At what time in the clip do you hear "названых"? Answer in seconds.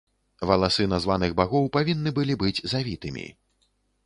0.93-1.31